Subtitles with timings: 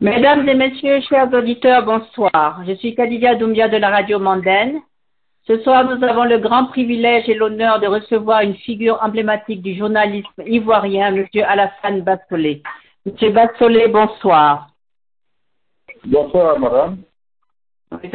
[0.00, 2.62] Mesdames et messieurs, chers auditeurs, bonsoir.
[2.64, 4.80] Je suis Kadidia Doumbia de la radio Mondaine.
[5.44, 9.74] Ce soir, nous avons le grand privilège et l'honneur de recevoir une figure emblématique du
[9.74, 11.26] journalisme ivoirien, M.
[11.44, 12.62] Alassane Bassolé.
[13.06, 13.32] M.
[13.32, 14.68] Bassolé, bonsoir.
[16.04, 16.98] Bonsoir, madame.
[17.90, 18.10] Oui.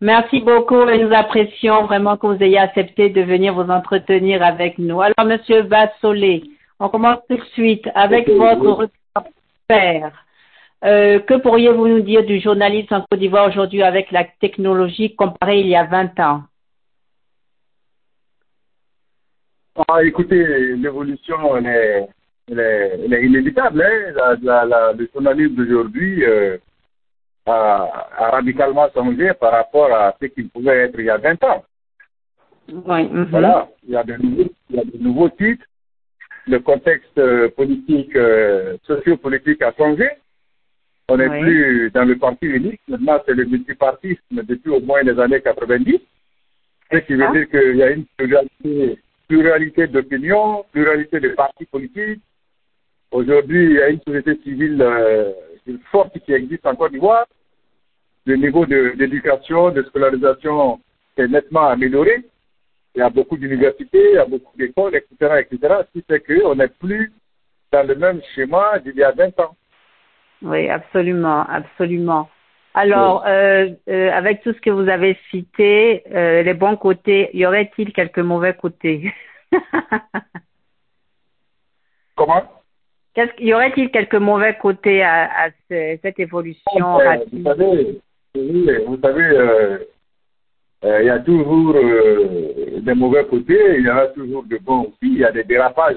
[0.00, 4.78] Merci beaucoup et nous apprécions vraiment que vous ayez accepté de venir vous entretenir avec
[4.78, 5.02] nous.
[5.02, 6.44] Alors, Monsieur Bassolé,
[6.80, 8.88] on commence tout de suite avec votre
[9.68, 10.12] repère.
[10.84, 15.60] Euh, que pourriez-vous nous dire du journalisme en Côte d'Ivoire aujourd'hui avec la technologie comparée
[15.60, 16.42] il y a 20 ans?
[19.88, 22.08] Ah, écoutez, l'évolution, elle est,
[22.50, 23.82] elle est, elle est inévitable.
[23.82, 24.12] Hein?
[24.14, 26.58] La, la, la, le journalisme d'aujourd'hui euh,
[27.46, 31.42] a, a radicalement changé par rapport à ce qu'il pouvait être il y a 20
[31.44, 31.64] ans.
[32.68, 33.08] Oui.
[33.08, 33.24] mhm.
[33.30, 35.64] Voilà, il y a de nouveaux, il y a de nouveaux titres.
[36.46, 40.08] Le contexte euh, politique, euh, sociopolitique a changé.
[41.08, 41.40] On n'est Oui.
[41.40, 42.80] plus dans le parti unique.
[42.88, 45.98] Maintenant, c'est le multipartisme depuis au moins les années 90.
[46.92, 47.32] Ce qui veut Ah.
[47.32, 48.98] dire qu'il y a une pluralité,
[49.28, 52.20] pluralité d'opinions, pluralité de partis politiques.
[53.10, 55.32] Aujourd'hui, il y a une société civile euh,
[55.90, 57.26] forte qui existe en Côte d'Ivoire.
[58.26, 60.80] Le niveau de- d'éducation, de, scolarisation
[61.16, 62.22] est nettement amélioré.
[62.94, 65.74] Il y a beaucoup d'universités, il y a beaucoup d'écoles, etc., etc.
[65.92, 67.12] Ce qui fait qu'on n'est plus
[67.72, 69.54] dans le même schéma d'il y a 20 ans.
[70.44, 72.28] Oui, absolument, absolument.
[72.74, 77.46] Alors, euh, euh, avec tout ce que vous avez cité, euh, les bons côtés, y
[77.46, 79.12] aurait-il quelques mauvais côtés
[82.16, 82.42] Comment?
[83.14, 87.28] Qu'est-ce Y aurait-il quelques mauvais côtés à, à ce- cette évolution Euh, rapide?
[87.32, 88.00] Vous savez,
[88.34, 89.78] oui, vous savez,
[90.82, 94.96] il y a toujours des mauvais côtés, il y en a toujours de bons aussi.
[95.02, 95.96] Il y a des dérapages,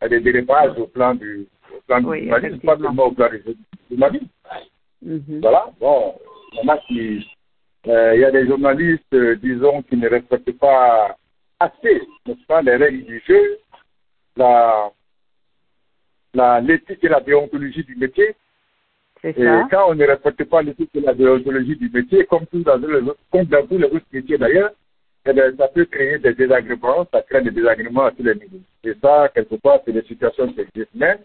[0.00, 3.06] il y a des dérapages au plan du, au plan du Oui, journalisme, pas seulement
[3.06, 3.28] au plan
[3.90, 4.28] du journalisme.
[5.02, 5.40] Mhm.
[5.40, 6.14] Voilà, bon,
[6.52, 7.26] il y en a qui,
[7.88, 11.16] euh, il y a des journalistes, euh, disons, qui ne respectent pas
[11.60, 13.58] assez, n'est-ce pas, les règles du jeu,
[14.36, 14.90] la,
[16.32, 18.34] la, l'éthique et la déontologie du métier.
[19.20, 19.66] C'est Et ça.
[19.70, 23.16] quand on ne respecte pas l'éthique et la déontologie du métier, comme, tout dans autres,
[23.30, 24.72] comme dans tous les autres métiers d'ailleurs,
[25.26, 28.60] eh ça peut créer des désagréments, ça crée des désagréments à tous les niveaux.
[28.84, 30.92] Et ça, quelque part, c'est des situations qui existent.
[30.94, 31.18] Mais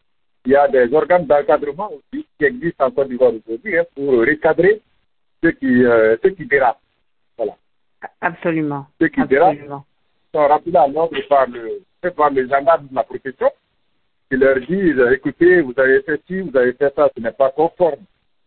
[0.46, 4.20] il y a des organes d'encadrement aussi qui existent en Côte d'Ivoire aujourd'hui hein, pour
[4.20, 4.82] recadrer
[5.44, 6.82] ceux qui, euh, ceux qui dérapent.
[7.38, 7.56] Voilà.
[8.22, 8.88] Absolument.
[9.00, 9.86] Ceux qui dérapent Absolument.
[10.34, 13.52] sont rappelés à l'ordre par, le, par les gendarmes de la profession
[14.30, 17.50] qui leur disent écoutez, vous avez fait ci, vous avez fait ça, ce n'est pas
[17.50, 18.04] conforme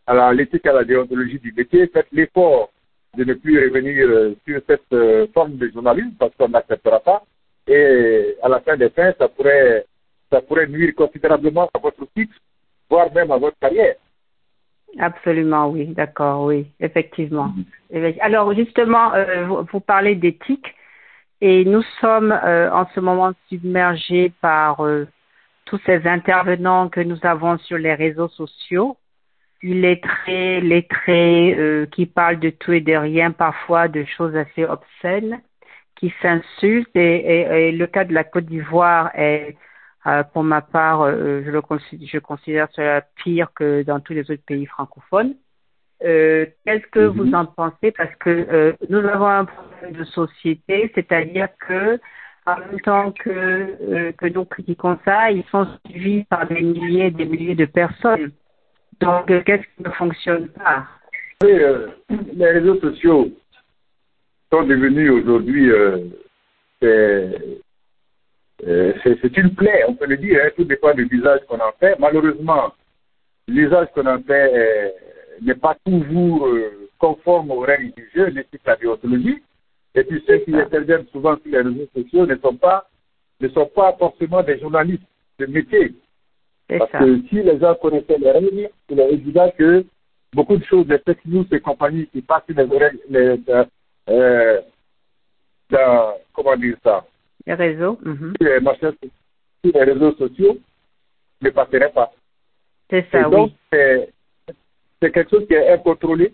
[0.07, 1.87] à l'éthique et à la déontologie du métier.
[1.89, 2.71] Faites l'effort
[3.17, 7.23] de ne plus revenir euh, sur cette euh, forme de journalisme parce qu'on n'acceptera pas.
[7.67, 9.85] Et à la fin des fins, ça pourrait,
[10.33, 12.35] ça pourrait nuire considérablement à votre titre,
[12.91, 13.95] voire même à votre carrière.
[14.99, 17.53] Absolument, oui, d'accord, oui, effectivement.
[17.91, 20.75] Effect- Alors justement, euh, vous, vous parlez d'éthique
[21.41, 25.07] et nous sommes euh, en ce moment submergés par euh,
[25.65, 28.97] tous ces intervenants que nous avons sur les réseaux sociaux,
[29.63, 35.41] illettrés, lettrés, qui parlent de tout et de rien, parfois de choses assez obscènes,
[35.97, 39.57] qui s'insultent et, et- et le cas de la Côte d'Ivoire est
[40.07, 44.13] euh, pour ma part, euh, je le considère, je considère cela pire que dans tous
[44.15, 45.35] les autres pays francophones.
[46.05, 47.17] Euh, Qu'est-ce que Mhm.
[47.17, 47.93] vous en pensez?
[47.93, 52.01] Parce que nous avons un problème de société, c'est-à-dire que
[52.45, 57.11] en même temps que, que nous critiquons ça, ils sont suivis par des milliers et
[57.13, 58.33] des milliers de personnes.
[58.99, 60.87] Donc, qu'est-ce qui ne fonctionne pas?
[61.41, 63.31] Les réseaux sociaux
[64.53, 65.99] sont devenus aujourd'hui, euh,
[69.05, 71.99] c'est une plaie, on peut le dire, hein, tout dépend de l'usage qu'on en fait.
[71.99, 72.73] Malheureusement,
[73.49, 74.89] l'usage qu'on en fait euh,
[75.43, 79.43] n'est pas toujours euh, conforme aux règles du jeu, l'éthique la déontologie.
[79.95, 82.89] Et puis ceux qui interviennent souvent sur les réseaux sociaux ne sont pas,
[83.41, 85.03] ne sont pas forcément des journalistes
[85.39, 85.95] de métier.
[86.69, 86.99] Parce ça.
[87.01, 89.85] que si les gens connaissaient les règles, il est évident que
[90.33, 93.65] beaucoup de choses, les fake news et compagnie qui passent les oreilles, les, euh,
[94.09, 94.61] euh,
[95.71, 97.05] dans, comment dire ça,
[97.47, 98.35] Les réseaux, mhm.
[98.41, 98.95] les, machins-
[99.65, 100.59] sur les réseaux sociaux,
[101.41, 102.13] ne passeraient pas.
[102.91, 103.57] c'est Et ça, donc, oui.
[103.73, 104.09] c'est
[105.01, 106.33] c'est quelque chose qui est incontrôlé.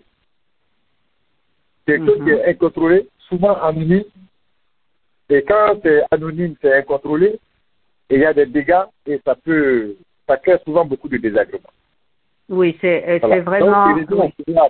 [1.87, 2.25] C'est quelque chose Mhm.
[2.25, 4.03] qui est incontrôlé, souvent anonyme.
[5.29, 7.39] Et quand c'est anonyme, c'est incontrôlé,
[8.09, 9.95] et il y a des dégâts, et ça peut,
[10.27, 11.73] ça crée souvent beaucoup de désagréments.
[12.49, 13.35] Oui, c'est Voilà.
[13.35, 13.89] c'est vraiment.
[13.95, 14.69] Donc, il au pouvoir-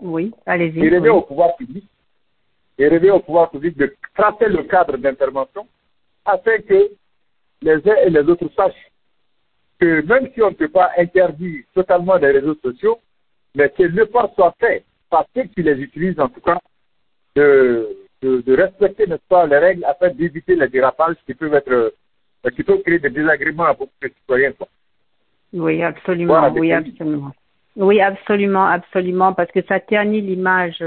[0.00, 0.78] Oui, allez-y.
[0.78, 1.16] il revient oui.
[1.16, 1.84] au pouvoir public,
[2.78, 5.66] il revient au pouvoir public de tracer le cadre d'intervention
[6.24, 6.90] afin que
[7.62, 8.90] les uns et les autres sachent
[9.80, 12.98] que même si on ne peut pas interdire totalement les réseaux sociaux,
[13.54, 16.58] mais que l'effort soit fait par ceux qui les utilisent, en tout cas,
[17.36, 22.50] de, de, respecter, n'est-ce pas, les règles afin d'éviter les dérapages qui peuvent être, euh,
[22.54, 24.52] qui peuvent créer des désagréments à beaucoup de citoyens.
[25.52, 27.32] Oui, absolument, oui, absolument.
[27.76, 30.82] Oui, absolument, absolument, parce que ça ternit l'image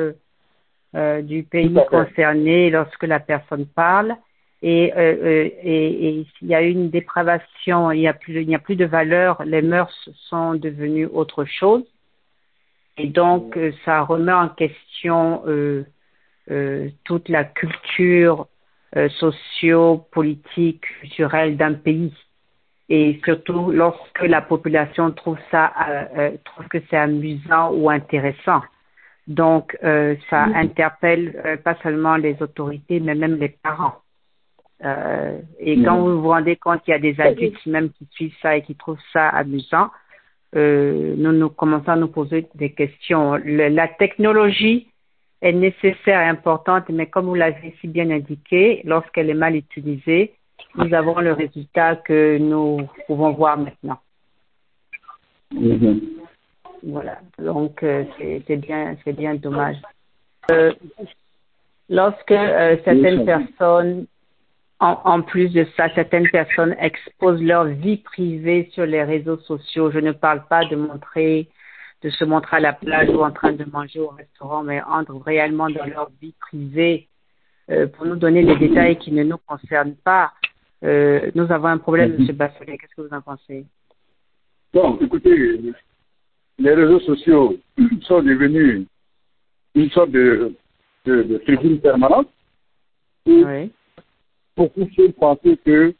[0.95, 4.15] euh, du pays concerné lorsque la personne parle.
[4.61, 8.53] Et, euh, euh et, et il y a une dépravation, il n'y a plus, il
[8.53, 11.83] a plus de valeur, les mœurs sont devenues autre chose.
[12.97, 15.85] Et donc, ça remet en question euh,
[16.51, 18.47] euh, toute la culture
[18.95, 22.13] euh, socio-politique, culturelle d'un pays.
[22.89, 25.71] Et surtout lorsque la population trouve ça,
[26.43, 28.61] trouve que c'est amusant ou intéressant.
[29.27, 29.77] Donc,
[30.29, 33.95] ça interpelle pas seulement les autorités, mais même les parents.
[35.59, 38.57] et quand vous vous rendez compte qu'il y a des adultes même qui suivent ça
[38.57, 39.89] et qui trouvent ça amusant,
[40.53, 43.35] nous nous commençons à nous poser des questions.
[43.45, 44.87] la technologie
[45.41, 50.33] est nécessaire et importante, mais comme vous l'avez si bien indiqué, lorsqu'elle est mal utilisée,
[50.75, 53.99] nous avons le résultat que nous pouvons voir maintenant.
[55.53, 56.20] Mm-hmm.
[56.83, 58.03] Voilà, donc euh,
[58.47, 59.77] c'est bien, c'est bien dommage.
[60.51, 60.73] Euh,
[61.89, 64.05] lorsque euh, certaines personnes,
[64.79, 69.91] en, en, plus de ça, certaines personnes exposent leur vie privée sur les réseaux sociaux,
[69.91, 71.47] je ne parle pas de montrer
[72.01, 75.15] de se montrer à la plage ou en train de manger au restaurant, mais entre
[75.23, 77.07] réellement dans leur vie privée
[77.93, 80.31] pour nous donner des détails qui ne nous concernent pas.
[80.81, 82.35] Nous avons un problème, M.
[82.35, 82.79] Basselet.
[82.79, 83.67] Qu'est-ce que vous en pensez?
[84.73, 85.61] Bon, écoutez,
[86.61, 87.57] les réseaux sociaux
[88.03, 88.85] sont devenus
[89.75, 90.53] une sorte de,
[91.05, 92.29] de, de tribune permanente.
[93.25, 93.71] Oui.
[94.55, 95.93] Beaucoup de penser que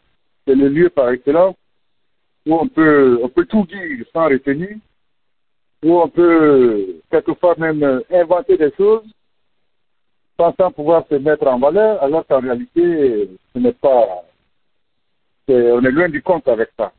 [0.45, 1.55] c'est le lieu par excellence
[2.45, 4.77] où on peut, on peut tout dire sans retenir
[5.83, 9.05] où on peut quelquefois même inventer des choses
[10.41, 14.23] pensant pouvoir se mettre en valeur, alors qu'en réalité, ce n'est pas.
[15.47, 16.91] on est loin du compte avec ça.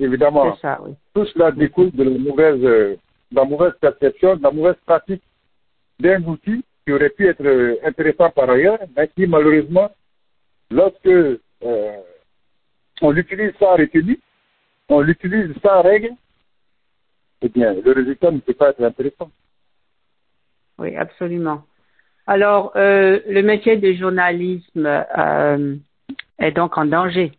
[0.00, 0.92] Évidemment, ça, oui.
[1.14, 2.98] tout cela découle de la mauvaise, de
[3.32, 5.22] la mauvaise perception, la mauvaise pratique
[6.00, 9.90] d'un outil qui aurait pu être intéressant par ailleurs, mais qui malheureusement,
[10.70, 11.96] lorsque euh,
[13.02, 14.18] on l'utilise sans retenue,
[14.88, 16.10] on l'utilise sans règle,
[17.42, 19.30] eh bien, le résultat ne peut pas être intéressant.
[20.78, 21.64] Oui, absolument.
[22.26, 25.76] Alors, euh, le métier de journalisme euh,
[26.38, 27.32] est donc en danger.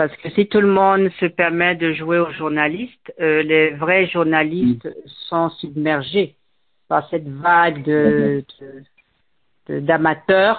[0.00, 4.06] Parce que si tout le monde se permet de jouer aux journalistes, euh, les vrais
[4.06, 4.92] journalistes mm.
[5.28, 6.36] sont submergés
[6.88, 8.42] par cette vague de,
[9.68, 10.58] d'amateurs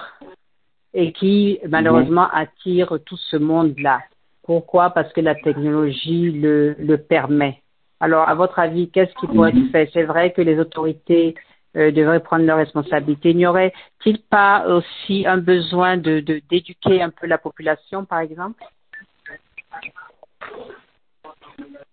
[0.94, 2.46] et qui malheureusement mm-hmm.
[2.46, 4.02] attire tout ce monde-là.
[4.44, 4.90] Pourquoi?
[4.90, 7.60] Parce que la technologie le, le permet.
[7.98, 9.90] Alors, à votre avis, qu'est-ce qui pourrait être fait?
[9.92, 11.34] C'est vrai que les autorités
[11.76, 13.34] euh, devraient prendre leurs responsabilités.
[13.34, 18.62] N'y aurait-il pas aussi un besoin de d'éduquer un peu la population, par exemple?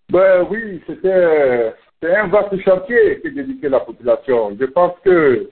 [0.09, 4.55] Ben, Oui, c'était un vaste chantier que d'éduquer la population.
[4.59, 5.49] Je pense que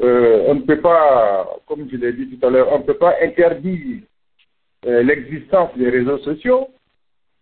[0.00, 2.98] euh, on ne peut pas, comme je l'ai dit tout à l'heure, on ne peut
[2.98, 4.02] pas interdire
[4.86, 6.68] euh, l'existence des réseaux sociaux,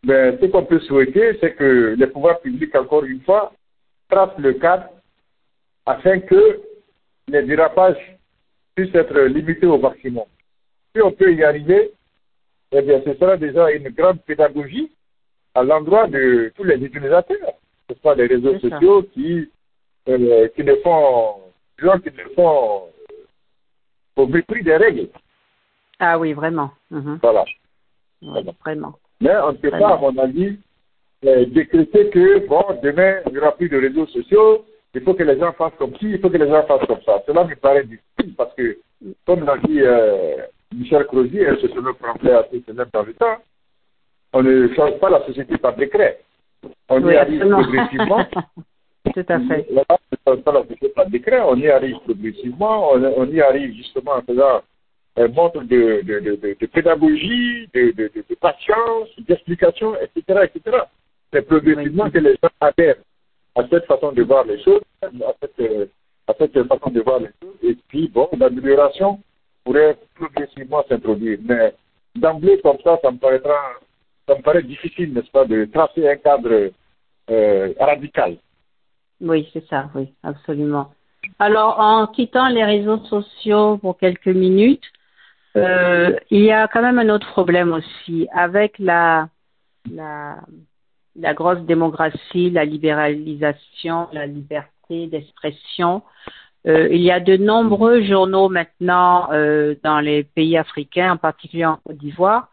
[0.05, 3.53] ben, ce qu'on peut souhaiter, c'est que les pouvoirs publics, encore une fois,
[4.09, 4.89] tracent le cadre
[5.85, 6.61] afin que
[7.29, 8.17] les dérapages
[8.75, 10.27] puissent être limités au maximum.
[10.95, 11.93] Si on peut y arriver,
[12.73, 14.91] eh bien, ce sera déjà une grande pédagogie
[15.55, 17.55] à l'endroit de tous les utilisateurs,
[17.89, 19.51] ce soit les réseaux sociaux qui,
[20.09, 21.37] euh, qui le font,
[21.79, 22.83] qui le font
[24.17, 25.09] au mépris des règles.
[25.99, 26.71] Ah oui, vraiment.
[26.91, 27.19] Mhm.
[27.23, 27.45] Voilà.
[28.65, 28.95] Vraiment.
[29.21, 30.59] Mais on ne peut pas, à mon avis,
[31.25, 35.23] euh, décréter que, bon, demain, il n'y aura plus de réseaux sociaux, il faut que
[35.23, 37.23] les gens fassent comme ci, il faut que les gens fassent comme ça.
[37.27, 38.79] Cela me paraît difficile parce que,
[39.27, 40.37] comme l'a dit euh,
[40.75, 43.37] Michel Crozier, ce se notre français assez célèbre dans le temps,
[44.33, 46.21] on ne change pas la société par décret.
[46.89, 48.27] On y arrive progressivement.
[49.15, 49.67] Tout à fait.
[49.71, 53.41] on ne change pas la société par décret, on y arrive progressivement, on, on y
[53.41, 54.63] arrive justement en faisant
[55.17, 60.79] un montre de, de, de, de pédagogie, de, patience, d'explication, etc., etc.
[61.33, 62.97] C'est progressivement que les gens adhèrent
[63.55, 65.09] à cette façon de voir les choses, à
[65.41, 65.91] cette,
[66.27, 69.21] à cette façon de voir les choses, et puis, bon, l'amélioration
[69.67, 71.39] pourrait progressivement s'introduire.
[71.43, 71.75] Mais
[72.15, 73.59] d'emblée, comme ça, ça me paraîtra,
[74.27, 76.71] ça me paraît difficile, n'est-ce pas, de tracer un cadre
[77.31, 78.37] euh, radical.
[79.21, 80.93] Oui, c'est ça, oui, absolument.
[81.39, 84.85] Alors, en quittant les réseaux sociaux pour quelques minutes,
[85.57, 89.29] euh, il y a quand même un autre problème aussi avec la,
[89.91, 90.37] la
[91.19, 96.03] la grosse démocratie, la libéralisation, la liberté d'expression.
[96.67, 101.65] Euh, il y a de nombreux journaux maintenant euh, dans les pays africains, en particulier
[101.65, 102.49] en Côte d'Ivoire,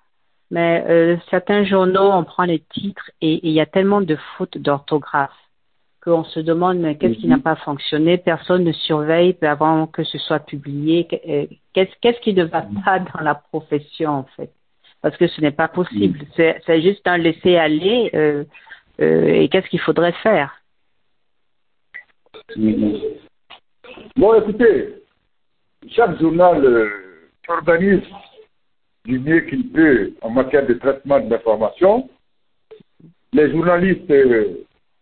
[0.51, 4.15] mais euh, certains journaux, on prend les titres et, et il y a tellement de
[4.37, 5.31] fautes d'orthographe
[6.03, 10.17] qu'on se demande mais qu'est-ce qui n'a pas fonctionné, personne ne surveille avant que ce
[10.17, 11.07] soit publié,
[11.73, 14.51] qu'est-ce qu'est-ce qui ne va pas dans la profession en fait?
[15.01, 16.19] Parce que ce n'est pas possible.
[16.35, 18.11] C'est juste un laisser aller.
[18.99, 20.61] Et qu'est-ce qu'il faudrait faire?
[24.15, 24.95] Bon, écoutez,
[25.89, 26.89] chaque journal euh,
[27.47, 28.01] organise
[29.05, 32.09] du mieux qu'il peut en matière de traitement de l'information.
[33.33, 34.11] Les journalistes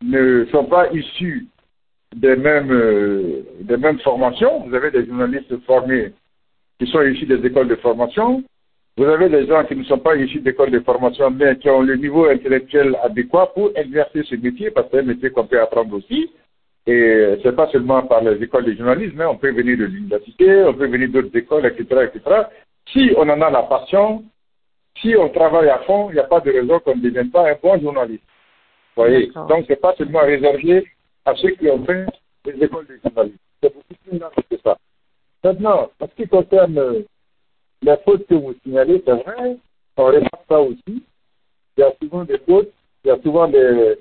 [0.01, 1.47] ne sont pas issus
[2.15, 4.65] des mêmes, des mêmes formations.
[4.65, 6.13] Vous avez des journalistes formés
[6.79, 8.43] qui sont issus des écoles de formation.
[8.97, 11.81] Vous avez des gens qui ne sont pas issus d'école de formation, mais qui ont
[11.81, 15.61] le niveau intellectuel adéquat pour exercer ce métier, parce que c'est un métier qu'on peut
[15.61, 16.29] apprendre aussi.
[16.87, 20.63] Et c'est pas seulement par les écoles de journalisme, mais on peut venir de l'université,
[20.63, 22.43] on peut venir d'autres écoles, etc., etc.
[22.91, 24.23] Si on en a la passion,
[24.99, 27.51] si on travaille à fond, il n'y a pas de raison qu'on ne devienne pas
[27.51, 28.23] un bon journaliste.
[28.95, 29.31] Vous voyez?
[29.47, 30.85] Donc, c'est pas seulement réservé
[31.25, 32.07] à ceux qui ont fait
[32.45, 33.37] les écoles de journalisme.
[33.61, 34.77] C'est beaucoup plus large que ça.
[35.43, 37.05] Maintenant, en ce qui concerne
[37.83, 39.57] les fautes que vous signalez, c'est vrai,
[39.97, 41.03] on remarque ça aussi.
[41.77, 42.71] Il y a souvent des fautes,
[43.05, 43.97] il y a souvent des,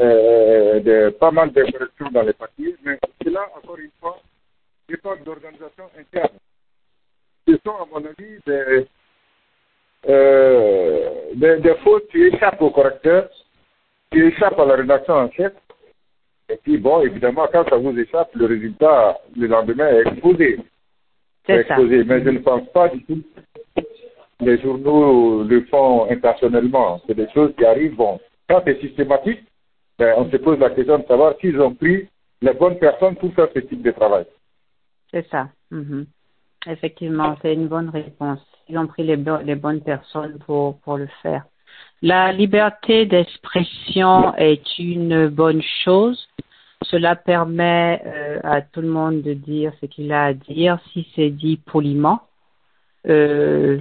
[0.00, 4.18] euh, des pas mal d'incorrections dans les papiers, mais là, encore une fois,
[4.88, 6.38] dépend de l'organisation interne.
[7.46, 8.86] Ce sont, à mon avis, des,
[10.08, 13.28] euh, des, des, fautes qui échappent au correcteur,
[14.10, 15.52] qui échappent à la rédaction en chef.
[16.48, 20.58] Et puis, bon, évidemment, quand ça vous échappe, le résultat, le lendemain, est exposé.
[21.46, 21.76] C'est ça.
[21.78, 23.22] Mais je ne pense pas du tout
[24.42, 27.00] les journaux le font intentionnellement.
[27.06, 27.94] C'est des choses qui arrivent.
[27.94, 29.40] Bon, quand c'est systématique,
[30.02, 32.08] ben, on se pose la question de savoir s'ils ont pris
[32.40, 34.24] les bonnes personnes pour faire ce type de travail.
[35.12, 35.48] C'est ça.
[35.70, 36.06] Mhm.
[36.66, 38.40] Effectivement, c'est une bonne réponse.
[38.68, 41.44] Ils ont pris les, bonnes personnes pour, pour le faire.
[42.02, 46.26] La liberté d'expression est une bonne chose.
[46.82, 51.06] Cela permet euh, à tout le monde de dire ce qu'il a à dire si
[51.14, 52.22] c'est dit poliment.
[53.06, 53.78] Euh,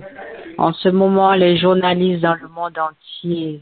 [0.60, 3.62] en ce moment, les journalistes dans le monde entier,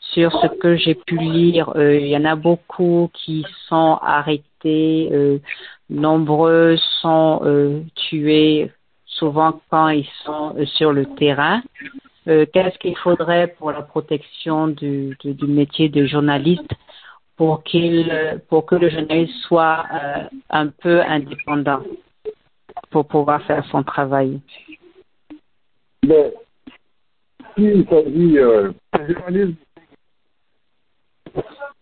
[0.00, 5.08] sur ce que j'ai pu lire, euh, il y en a beaucoup qui sont arrêtés,
[5.12, 5.38] euh,
[5.88, 8.70] nombreux sont euh, tués,
[9.06, 11.62] souvent quand ils sont sur le terrain.
[12.26, 16.70] Qu'est-ce qu'il faudrait pour la protection du, du, métier de journaliste
[17.36, 19.84] pour qu'il pour que le journaliste soit
[20.48, 21.80] un peu indépendant
[22.90, 24.38] pour pouvoir faire son travail?
[26.06, 26.32] Mais
[27.56, 29.56] s'il s'agit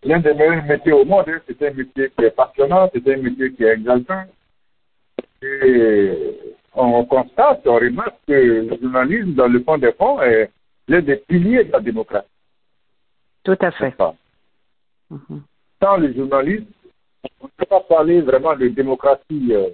[0.03, 3.17] l'un des meilleurs métiers au monde, hein, c'est un métier qui est passionnant, c'est un
[3.17, 4.23] métier qui est exaltant.
[5.41, 6.13] Et
[6.73, 10.49] on constate, on remarque que le journalisme, dans le fond des fonds, est
[10.87, 12.27] l'un des piliers de la démocratie.
[13.43, 13.95] Tout à fait.
[15.11, 15.39] Mm-hmm.
[15.81, 16.67] Sans les journalistes,
[17.41, 19.69] on ne peut pas parler vraiment de démocratie euh,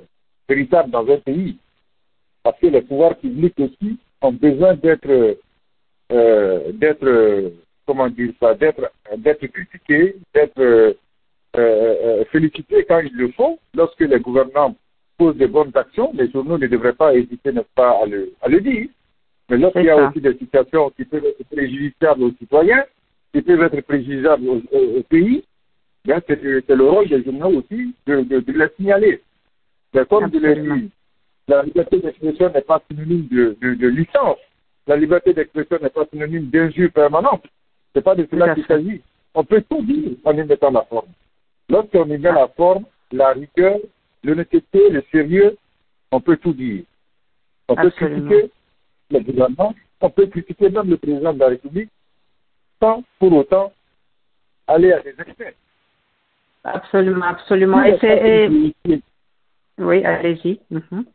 [0.48, 1.58] véritable dans un pays.
[2.44, 5.38] Parce que les pouvoirs publics aussi ont besoin d'être,
[6.12, 7.52] euh, d'être,
[7.86, 10.94] comment dire ça, d'être, d'être critiqués, d'être euh,
[11.58, 13.60] euh, félicités quand il le faut.
[13.74, 14.76] Lorsque les gouvernants
[15.18, 18.50] posent de bonnes actions, les journaux ne devraient pas hésiter, n'est-ce pas, à le, à
[18.50, 18.88] le dire.
[19.50, 22.84] Mais lorsqu'il y a aussi des situations qui peuvent être préjudiciables aux citoyens,
[23.34, 25.44] qui peuvent être préjudiciables au, au, au pays,
[26.04, 29.22] bien c'est, le rôle des journaux aussi de, de, de les signaler.
[29.94, 30.90] Mais comme je l'ai dit,
[31.48, 34.38] la liberté d'expression n'est pas synonyme de, de, de, licence.
[34.88, 37.46] La liberté d'expression n'est pas synonyme d'injure permanente.
[37.96, 39.02] C'est pas de cela qu'il s'agit.
[39.34, 41.08] On peut tout dire en y mettant la forme.
[41.70, 42.84] Lorsqu'on y met la forme,
[43.14, 43.78] la rigueur,
[44.22, 45.58] l'honnêteté, le sérieux,
[46.12, 46.84] on peut tout dire.
[47.70, 48.52] On peut critiquer
[49.12, 51.90] le gouvernement, on peut critiquer même le président de la République,
[52.82, 53.72] sans pour autant
[54.68, 55.56] aller à des excès.
[56.66, 57.84] Absolument, absolument.
[57.84, 59.02] Et c'est, et...
[59.78, 60.60] Oui, allez-y.
[60.70, 61.06] Mm -hmm.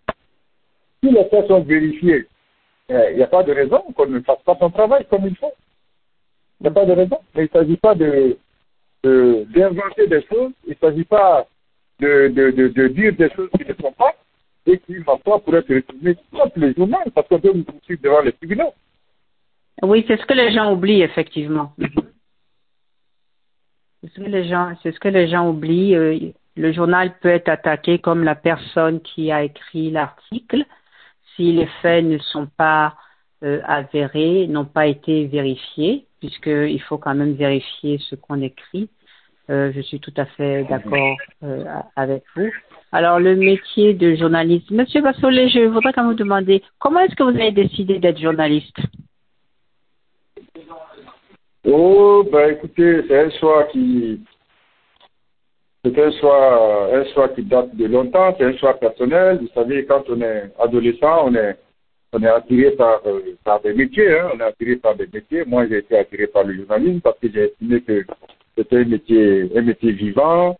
[1.02, 2.26] Si les faits sont vérifiés,
[2.88, 5.54] il n'y a pas de raison qu'on ne fasse pas son travail comme il faut.
[6.60, 7.18] Il n'y a pas de raison.
[7.34, 8.36] Mais il ne s'agit pas de,
[9.02, 11.46] d'inventer de, des choses, il ne s'agit pas
[12.00, 14.14] de, de, de, de, dire des choses qui ne sont pas
[14.66, 18.02] et qui, ma foi, pourraient se retrouver contre les journaux parce qu'on peut nous poursuivre
[18.02, 18.74] devant les tribunaux.
[19.82, 21.72] Oui, c'est ce que les gens oublient, effectivement.
[24.02, 26.34] C'est ce que les gens, c'est ce que les gens oublient.
[26.56, 30.64] Le journal peut être attaqué comme la personne qui a écrit l'article
[31.36, 32.94] si les faits ne sont pas
[33.42, 38.88] avérés n'ont pas été vérifiés, puisqu'il faut quand même vérifier ce qu'on écrit.
[39.48, 41.16] je suis tout à fait d'accord
[41.96, 42.50] avec vous.
[42.92, 44.70] Alors, le métier de journaliste.
[44.70, 48.18] Monsieur Bassolé, je voudrais quand même vous demander, comment est-ce que vous avez décidé d'être
[48.18, 48.76] journaliste?
[51.64, 54.20] Oh, ben écoutez, c'est un choix qui.
[55.84, 59.38] C'est un choix, un choix qui date de longtemps, c'est un choix personnel.
[59.40, 61.56] Vous savez, quand on est adolescent, on est,
[62.12, 64.30] on est attiré par, euh, par des métiers, hein.
[64.34, 65.44] on est attiré par des métiers.
[65.46, 68.04] Moi, j'ai été attiré par le journalisme parce que j'ai estimé que
[68.56, 70.58] c'était un métier, un métier vivant,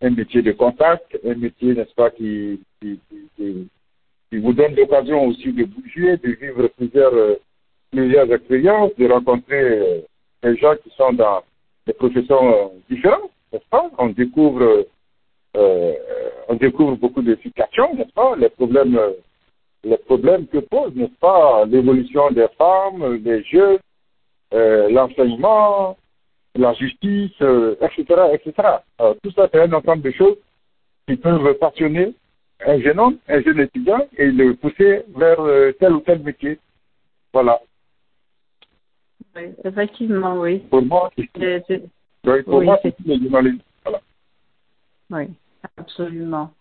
[0.00, 3.00] un métier de contact, un métier, n'est-ce pas, qui, qui,
[4.32, 7.36] vous donne l'occasion aussi de bouger, de vivre plusieurs, euh,
[7.92, 10.00] plusieurs expériences, de rencontrer euh,
[10.42, 11.42] des gens qui sont dans
[11.86, 13.90] des professions différentes, n'est-ce pas?
[13.98, 14.86] On découvre,
[15.54, 18.34] on découvre beaucoup de situations, n'est-ce pas?
[18.36, 18.98] Les problèmes,
[19.84, 23.78] les problèmes que pose, n'est-ce pas, l'évolution des femmes, des jeunes,
[24.52, 25.96] l'enseignement,
[26.56, 27.32] la justice,
[27.80, 28.54] etc., euh, etc.
[29.22, 30.36] tout ça, c'est un ensemble de choses
[31.06, 32.14] qui peuvent passionner
[32.64, 36.58] un jeune homme, un jeune étudiant et le pousser vers euh, tel ou tel métier.
[37.32, 37.60] Voilà.
[39.36, 40.60] Oui, effectivement, oui.
[40.70, 41.30] Pour moi, c'est
[42.44, 42.94] pour moi, c'est.
[43.84, 44.00] Voilà.
[45.10, 45.24] Oui,
[45.76, 46.52] absolument.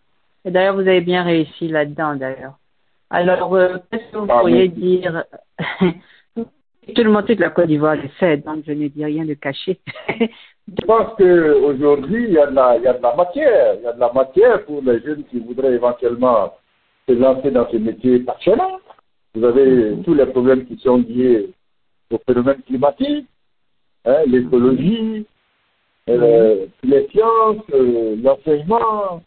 [0.43, 2.57] Et d'ailleurs, vous avez bien réussi là-dedans, d'ailleurs.
[3.13, 5.23] Alors, euh, qu'est-ce que vous ah, pourriez dire?
[6.35, 9.35] Tout le monde que la Côte d'Ivoire est fait, donc je ne dis rien de
[9.35, 9.79] caché.
[10.09, 13.75] je pense qu'aujourd'hui, il y, a de la, il y a de la matière.
[13.75, 16.55] Il y a de la matière pour les jeunes qui voudraient éventuellement
[17.07, 18.79] se lancer dans ce métier passionnant.
[19.35, 21.51] Vous avez tous les problèmes qui sont liés
[22.11, 23.27] au phénomène climatique,
[24.05, 25.27] hein, l'écologie,
[26.09, 29.21] euh, les sciences, euh, l'enseignement,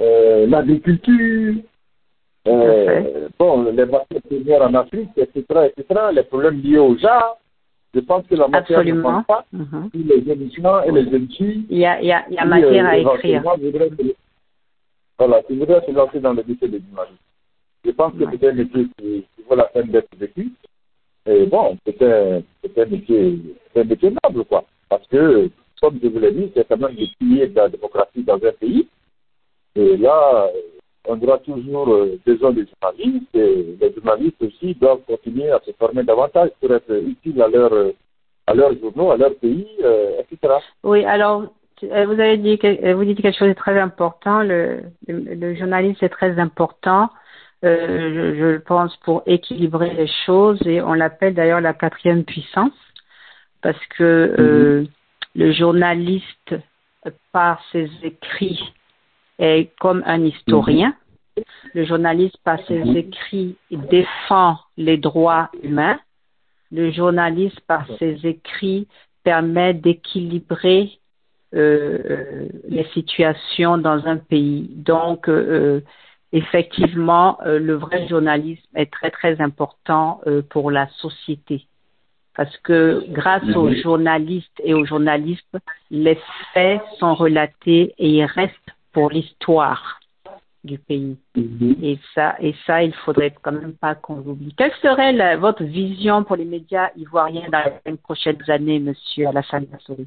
[0.00, 1.54] l'agriculture,
[2.48, 5.44] euh, bon, les matières premières en Afrique, etc.,
[5.76, 7.38] etc., les problèmes liés au genre.
[7.94, 9.08] Je pense que la matière Absolument.
[9.10, 9.44] ne manque pas.
[9.52, 11.66] Mm Les émissions et les jeunes filles.
[11.68, 13.42] Il y a, il y a, il y a matière à écrire.
[15.18, 17.08] voilà, qui voudraient se lancer dans le métier de l'image.
[17.84, 20.52] Je pense que c'est un métier qui, qui, vaut la peine d'être vécu.
[21.26, 23.38] Et bon, c'est un, un, métier,
[23.76, 24.64] un métier noble, quoi.
[24.88, 28.24] Parce que, comme je vous l'ai dit, c'est quand même le pilier de la démocratie
[28.24, 28.88] dans un pays.
[29.76, 30.48] Et là,
[31.06, 35.72] on aura toujours euh, besoin des journalistes et les journalistes aussi doivent continuer à se
[35.72, 37.92] former davantage pour être utiles à leur euh,
[38.46, 40.54] à leurs journaux, à leur pays, euh, etc.
[40.82, 41.44] Oui, alors
[41.80, 41.88] vous
[42.20, 42.58] avez dit
[42.94, 44.42] vous dites quelque chose de très important.
[44.42, 47.10] Le, le, journalisme est très important.
[47.64, 52.72] Euh, je, je, pense pour équilibrer les choses et on l'appelle d'ailleurs la quatrième puissance
[53.62, 54.88] parce que mm-hmm.
[55.36, 56.56] le journaliste
[57.32, 58.60] par ses écrits
[59.38, 60.94] est comme un historien.
[61.74, 65.98] Le journaliste, par ses écrits, défend les droits humains.
[66.70, 68.86] Le journaliste, par ses écrits,
[69.24, 70.98] permet d'équilibrer
[71.54, 74.70] euh, les situations dans un pays.
[74.74, 75.82] Donc, euh,
[76.32, 81.66] effectivement, euh, le vrai journalisme est très, très important pour la société.
[82.34, 85.58] Parce que grâce aux journalistes et aux journalistes,
[85.90, 86.18] les
[86.54, 90.00] faits sont relatés et ils restent pour l'histoire
[90.64, 91.16] du pays.
[91.34, 91.76] Mhm.
[91.82, 94.54] Et ça, et ça, il faudrait quand même pas qu'on l'oublie.
[94.56, 100.06] Quelle serait votre vision pour les médias ivoiriens dans les prochaines années, Monsieur Alassane Bassoli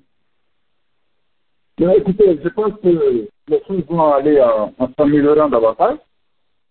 [1.77, 5.97] Écoutez, je pense que les choses vont aller en, s'améliorant davantage.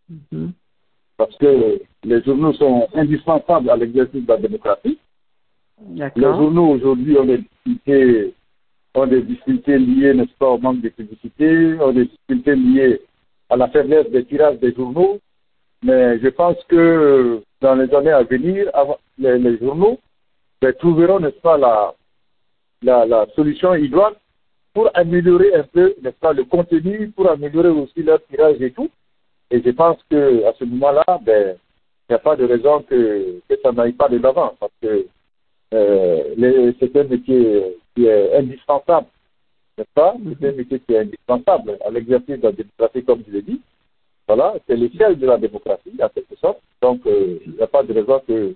[0.08, 0.52] Mhm.
[1.16, 4.98] Parce que les journaux sont indispensables à l'exercice de la démocratie.
[5.90, 8.34] Les journaux aujourd'hui ont difficultés
[8.94, 13.00] ont des difficultés liées, n'est-ce pas, au manque de publicité, ont des difficultés liées
[13.50, 15.18] à la faiblesse des tirages des journaux.
[15.82, 18.70] Mais je pense que dans les années à venir,
[19.18, 19.98] les, journaux
[20.62, 21.58] ben, trouveront, n'est-ce pas,
[22.82, 24.14] la, solution idoine
[24.72, 28.90] pour améliorer un peu, n'est-ce pas, le contenu, pour améliorer aussi leur tirage et tout.
[29.50, 31.56] Et je pense que à ce moment-là, ben,
[32.08, 35.06] il n'y a pas de raison que, que ça n'aille pas de l'avant, parce que
[35.74, 39.06] euh, c'est un métier qui est indispensable,
[39.76, 43.32] n'est-ce pas C'est un métier qui est indispensable à l'exercice de la démocratie, comme je
[43.32, 43.60] l'ai dit.
[44.26, 46.58] Voilà, c'est le ciel de la démocratie, en quelque sorte.
[46.80, 48.54] Donc, euh, il n'y a pas de raison que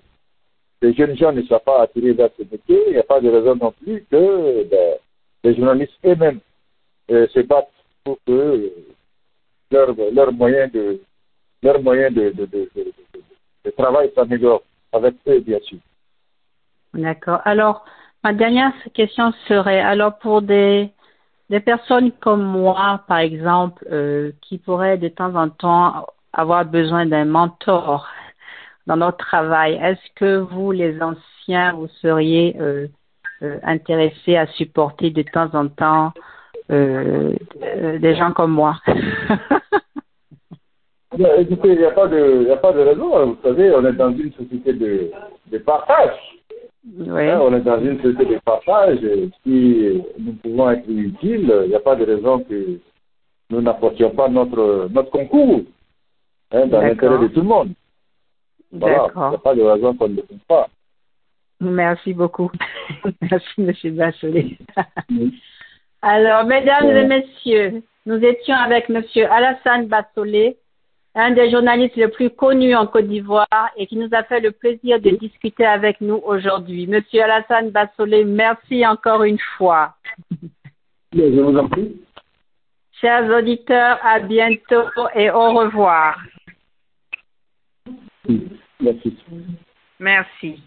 [0.81, 2.81] les jeunes gens ne soient pas attirés vers ce métier.
[2.87, 4.95] Il n'y a pas de raison non plus que ben,
[5.43, 6.39] les journalistes eux-mêmes
[7.11, 7.69] euh, se battent
[8.03, 8.71] pour que
[9.71, 11.01] leur, leur moyen de
[11.61, 12.69] leur moyen de, de, de,
[13.65, 15.79] de travail s'améliore avec eux, bien sûr.
[16.93, 17.41] D'accord.
[17.43, 17.85] Alors,
[18.23, 20.91] ma dernière question serait, alors pour des,
[21.65, 27.25] personnes comme moi, par exemple, euh, qui pourraient de temps en temps avoir besoin d'un
[27.25, 28.07] mentor
[28.87, 29.79] dans notre travail.
[29.81, 32.87] Est-ce que vous, les anciens, vous seriez euh,
[33.41, 36.13] euh, intéressés à supporter de temps en temps
[36.69, 38.79] des gens comme moi?
[41.39, 43.17] Écoutez, il n'y a, pas de, raison.
[43.17, 43.25] Hein.
[43.25, 46.38] Vous savez, on est dans une société de partage.
[46.97, 47.29] Oui.
[47.29, 48.99] Hein, on est dans une société de partage.
[49.43, 52.79] Si nous pouvons être utiles, il n'y a pas de raison que
[53.49, 55.61] nous n'apportions pas notre, notre concours
[56.51, 57.69] hein, dans l'intérêt de tout le monde.
[58.71, 60.67] Voilà, il n'y a pas de raison qu'on ne le fasse pas.
[61.61, 62.51] Merci beaucoup.
[63.21, 63.95] Merci, M.
[63.95, 64.57] Bachelet.
[66.01, 69.03] Alors, mesdames et messieurs, nous étions avec M.
[69.29, 70.57] Alassane Bassolé,
[71.15, 74.51] un des journalistes les plus connus en Côte d'Ivoire et qui nous a fait le
[74.51, 76.87] plaisir de discuter avec nous aujourd'hui.
[76.87, 79.95] Monsieur Alassane Bassolé, merci encore une fois.
[81.13, 81.99] Je vous en prie.
[83.01, 84.83] Chers auditeurs, à bientôt
[85.15, 86.19] et au revoir.
[88.79, 89.17] Merci.
[89.99, 90.63] Merci.